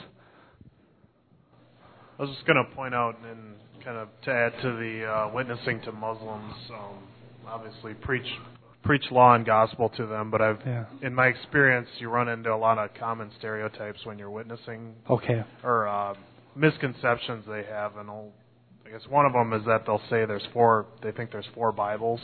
[2.19, 5.31] I was just going to point out and kind of to add to the uh,
[5.35, 6.55] witnessing to Muslims.
[6.71, 6.99] Um,
[7.51, 8.27] obviously, preach
[8.83, 10.87] preach law and gospel to them, but I've yeah.
[11.03, 14.95] in my experience, you run into a lot of common stereotypes when you're witnessing.
[15.09, 15.45] Okay.
[15.63, 16.15] Or uh,
[16.57, 18.33] misconceptions they have, and I'll
[18.91, 20.87] I guess one of them is that they'll say there's four.
[21.03, 22.21] They think there's four Bibles.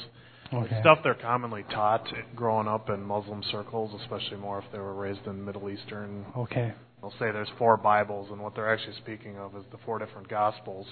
[0.52, 0.78] Okay.
[0.80, 5.26] stuff they're commonly taught growing up in Muslim circles, especially more if they were raised
[5.26, 6.24] in Middle Eastern.
[6.36, 6.72] Okay.
[7.00, 10.28] They'll say there's four Bibles, and what they're actually speaking of is the four different
[10.28, 10.86] Gospels.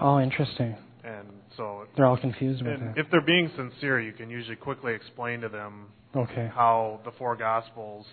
[0.00, 0.76] Oh, interesting.
[1.08, 2.98] And so they're all confused with that.
[2.98, 6.50] If they're being sincere, you can usually quickly explain to them okay.
[6.54, 8.04] how the four Gospels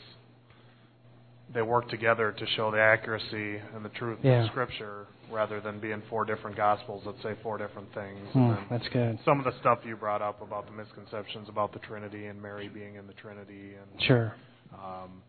[1.53, 4.43] they work together to show the accuracy and the truth yeah.
[4.43, 8.19] of Scripture rather than being four different gospels that say four different things.
[8.33, 9.19] Mm, that's good.
[9.25, 12.67] Some of the stuff you brought up about the misconceptions about the Trinity and Mary
[12.67, 14.35] being in the Trinity, and sure,
[14.73, 15.21] um,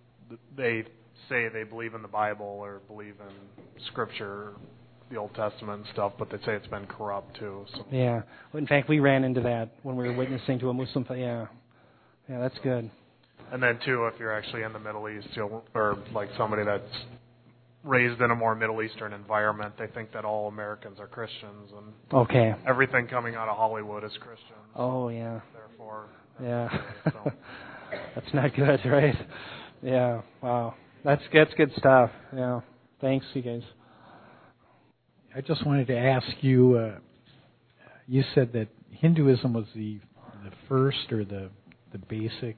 [0.56, 0.84] they
[1.28, 4.52] say they believe in the Bible or believe in Scripture,
[5.10, 7.64] the Old Testament and stuff, but they say it's been corrupt too.
[7.74, 7.86] So.
[7.90, 8.22] Yeah.
[8.54, 11.06] In fact, we ran into that when we were witnessing to a Muslim.
[11.10, 11.46] Yeah.
[12.28, 12.90] Yeah, that's good.
[13.52, 16.82] And then too, if you're actually in the Middle East, you'll, or like somebody that's
[17.84, 21.92] raised in a more Middle Eastern environment, they think that all Americans are Christians, and
[22.12, 24.56] okay, everything coming out of Hollywood is Christian.
[24.74, 25.40] Oh yeah.
[25.54, 26.06] Therefore.
[26.42, 26.68] Yeah.
[27.04, 27.32] So.
[28.14, 29.14] that's not good, right?
[29.82, 30.22] Yeah.
[30.42, 30.74] Wow.
[31.04, 32.10] That's that's good stuff.
[32.34, 32.60] Yeah.
[33.00, 33.62] Thanks, you guys.
[35.36, 36.76] I just wanted to ask you.
[36.76, 36.98] Uh,
[38.08, 40.00] you said that Hinduism was the
[40.42, 41.50] the first or the
[41.92, 42.56] the basic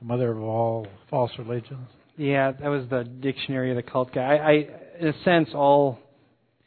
[0.00, 1.86] the mother of all false religions.
[2.16, 4.22] Yeah, that was the dictionary of the cult guy.
[4.22, 4.52] I, I
[4.98, 6.00] in a sense, all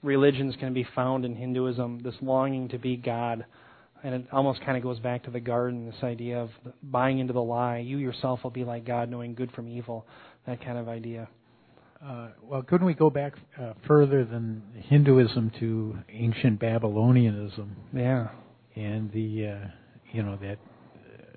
[0.02, 2.04] religions can be found in Hinduism.
[2.04, 3.46] This longing to be God,
[4.02, 5.88] and it almost kind of goes back to the garden.
[5.88, 7.80] This idea of buying into the lie.
[7.80, 10.08] You yourself will be like God, knowing good from evil.
[10.48, 11.28] That kind of idea.
[12.06, 17.70] Uh, well, couldn't we go back uh, further than Hinduism to ancient Babylonianism?
[17.94, 18.28] Yeah.
[18.76, 19.68] And the, uh,
[20.12, 20.58] you know, that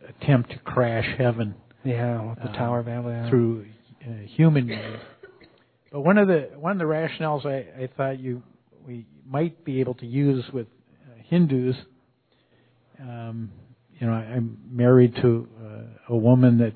[0.09, 1.55] attempt to crash heaven.
[1.85, 3.29] Yeah, with the Tower of Babel.
[3.31, 3.67] Through
[4.05, 4.99] uh, human.
[5.93, 8.43] But one of the one of the rationales I, I thought you
[8.85, 10.67] we might be able to use with
[11.07, 11.77] uh, Hindus.
[13.01, 13.53] Um,
[14.01, 16.73] you know, I, I'm married to uh, a woman that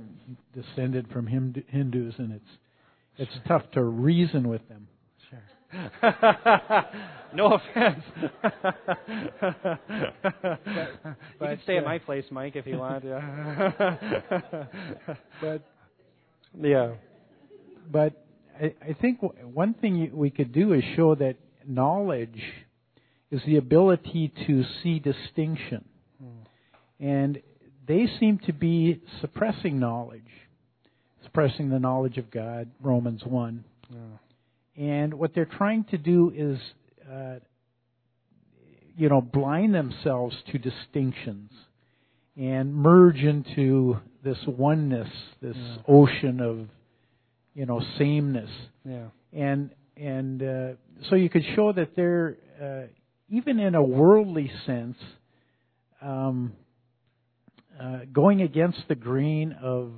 [0.54, 2.58] descended from Hindus, and it's
[3.20, 4.88] it's tough to reason with them.
[5.28, 5.42] Sure.
[7.34, 8.02] no offense.
[8.42, 9.80] but,
[11.38, 13.04] you can stay uh, at my place, Mike, if you want.
[13.04, 13.72] Yeah.
[15.42, 15.62] but
[16.58, 16.92] yeah.
[17.92, 18.24] But
[18.58, 21.36] I, I think one thing we could do is show that
[21.68, 22.40] knowledge
[23.30, 25.84] is the ability to see distinction,
[26.18, 27.04] hmm.
[27.04, 27.42] and
[27.86, 30.22] they seem to be suppressing knowledge
[31.30, 33.64] expressing the knowledge of God, Romans 1.
[33.88, 33.98] Yeah.
[34.76, 36.58] And what they're trying to do is,
[37.08, 37.36] uh,
[38.96, 41.52] you know, blind themselves to distinctions
[42.36, 45.08] and merge into this oneness,
[45.40, 45.76] this yeah.
[45.86, 46.68] ocean of,
[47.54, 48.50] you know, sameness.
[48.84, 49.06] Yeah.
[49.32, 50.72] And and uh,
[51.08, 52.88] so you could show that they're uh,
[53.28, 54.96] even in a worldly sense
[56.02, 56.54] um,
[57.80, 59.92] uh, going against the grain of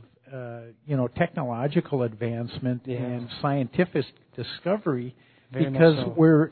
[0.87, 2.97] you know technological advancement yeah.
[2.97, 5.15] and scientific discovery
[5.53, 6.15] Very because so.
[6.17, 6.51] we're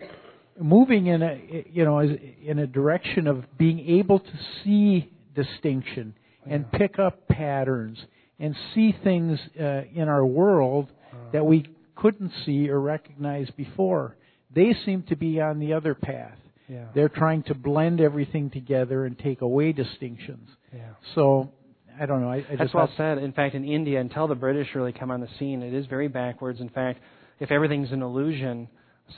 [0.61, 6.15] moving in a you know in a direction of being able to see distinction
[6.47, 6.55] yeah.
[6.55, 7.99] and pick up patterns
[8.39, 11.17] and see things uh, in our world uh.
[11.33, 11.67] that we
[11.97, 14.17] couldn't see or recognize before.
[14.53, 16.39] They seem to be on the other path.
[16.69, 16.87] Yeah.
[16.95, 20.49] They're trying to blend everything together and take away distinctions.
[20.75, 20.95] Yeah.
[21.15, 21.53] So
[22.01, 22.31] I don't know.
[22.31, 23.19] I, I That's well said.
[23.19, 26.09] In fact, in India, until the British really come on the scene, it is very
[26.09, 26.61] backwards.
[26.61, 27.01] In fact,
[27.41, 28.69] if everything's an illusion,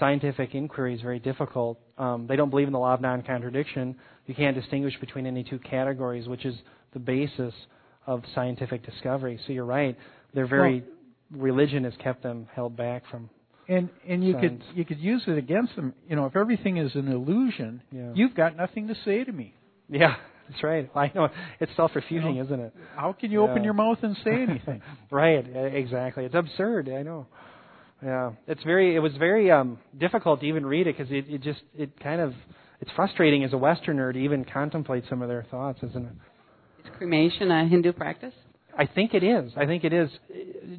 [0.00, 1.78] scientific inquiry is very difficult.
[1.96, 3.94] Um, they don't believe in the law of non-contradiction.
[4.26, 6.56] You can't distinguish between any two categories, which is
[6.92, 7.54] the basis
[8.06, 9.38] of scientific discovery.
[9.46, 9.96] So you're right.
[10.34, 10.80] They're very
[11.30, 13.30] well, religion has kept them held back from.
[13.68, 14.62] And and you science.
[14.68, 15.94] could you could use it against them.
[16.08, 18.10] You know, if everything is an illusion, yeah.
[18.12, 19.54] you've got nothing to say to me.
[19.88, 20.16] Yeah,
[20.48, 20.90] that's right.
[20.96, 21.28] I know
[21.60, 22.74] it's self-refuting, you know, isn't it?
[22.96, 23.50] How can you yeah.
[23.50, 24.82] open your mouth and say anything?
[25.10, 25.44] right.
[25.74, 26.24] Exactly.
[26.24, 26.88] It's absurd.
[26.88, 27.26] I know.
[28.04, 28.32] Yeah.
[28.46, 28.96] It's very.
[28.96, 32.20] It was very um, difficult to even read it because it, it just it kind
[32.20, 32.34] of
[32.80, 36.12] it's frustrating as a Westerner to even contemplate some of their thoughts, isn't it?
[36.84, 38.34] Is cremation a Hindu practice?
[38.76, 39.52] I think it is.
[39.56, 40.10] I think it is.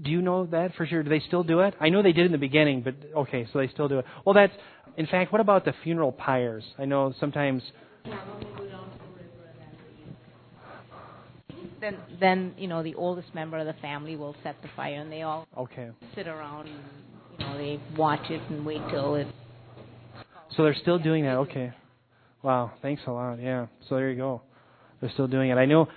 [0.04, 1.04] Do you know that for sure?
[1.04, 1.76] Do they still do it?
[1.80, 4.06] I know they did in the beginning, but okay, so they still do it.
[4.26, 4.54] Well, that's.
[4.98, 6.64] In fact, what about the funeral pyres?
[6.78, 7.64] I know sometimes
[11.84, 15.12] then then you know the oldest member of the family will set the fire, and
[15.12, 16.80] they all okay sit around and
[17.38, 19.28] you know they watch it and wait till it.
[20.56, 21.36] So they're still doing that.
[21.38, 21.74] Okay.
[22.42, 22.74] Wow.
[22.82, 23.42] Thanks a lot.
[23.42, 23.68] Yeah.
[23.90, 24.42] So there you go.
[25.02, 25.58] They're still doing it.
[25.58, 25.88] I know.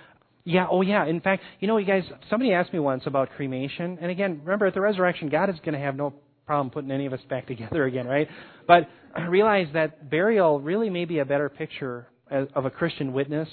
[0.43, 0.67] Yeah.
[0.69, 1.05] Oh, yeah.
[1.05, 2.03] In fact, you know, you guys.
[2.29, 5.73] Somebody asked me once about cremation, and again, remember at the resurrection, God is going
[5.73, 6.13] to have no
[6.45, 8.27] problem putting any of us back together again, right?
[8.65, 8.87] But
[9.29, 13.47] realize that burial really may be a better picture of a Christian witness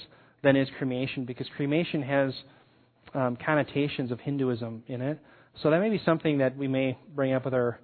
[0.45, 2.31] than is cremation because cremation has
[3.15, 5.19] um, connotations of Hinduism in it.
[5.61, 7.79] So that may be something that we may bring up with our,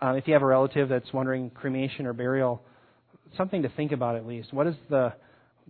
[0.00, 2.62] uh, if you have a relative that's wondering cremation or burial,
[3.36, 4.54] something to think about at least.
[4.54, 5.12] What is the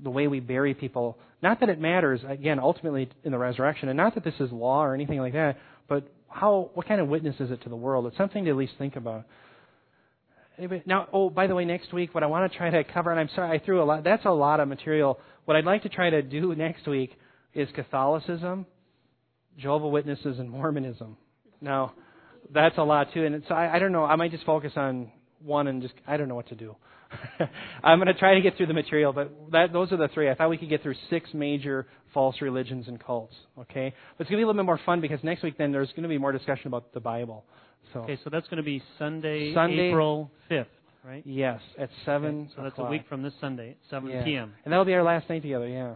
[0.02, 1.16] the way we bury people?
[1.42, 4.84] Not that it matters again ultimately in the resurrection, and not that this is law
[4.84, 5.56] or anything like that,
[5.88, 8.06] but how what kind of witness is it to the world?
[8.06, 9.24] It's something to at least think about.
[10.84, 13.20] Now, oh, by the way, next week, what I want to try to cover, and
[13.20, 14.04] I'm sorry I threw a lot.
[14.04, 17.12] That's a lot of material what I'd like to try to do next week
[17.54, 18.66] is Catholicism,
[19.58, 21.16] Jehovah Witnesses, and Mormonism.
[21.60, 21.94] Now,
[22.52, 24.04] that's a lot too, and so I, I don't know.
[24.04, 25.10] I might just focus on
[25.42, 26.76] one and just I don't know what to do.
[27.84, 30.28] I'm going to try to get through the material, but that, those are the three.
[30.28, 33.34] I thought we could get through six major false religions and cults.
[33.58, 35.72] Okay, but it's going to be a little bit more fun because next week then
[35.72, 37.44] there's going to be more discussion about the Bible.
[37.92, 40.66] So okay, so that's going to be Sunday, Sunday April 5th
[41.06, 41.22] right?
[41.24, 42.42] Yes, at seven.
[42.42, 44.24] Okay, so that's a week from this Sunday, seven yeah.
[44.24, 44.52] p.m.
[44.64, 45.68] And that'll be our last night together.
[45.68, 45.94] Yeah,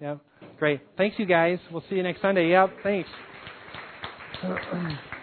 [0.00, 0.16] yeah.
[0.58, 0.80] Great.
[0.96, 1.58] Thanks, you guys.
[1.72, 2.50] We'll see you next Sunday.
[2.50, 2.70] Yep.
[2.82, 3.08] Thanks.